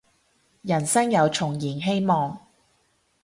[0.63, 2.39] 人生又重燃希望